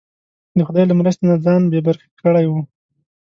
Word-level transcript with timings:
د 0.57 0.59
خدای 0.67 0.85
له 0.87 0.95
مرستې 0.99 1.23
نه 1.29 1.35
ځان 1.45 1.61
بې 1.71 1.79
برخې 1.87 2.07
کړی 2.23 2.45
وي. 2.49 2.61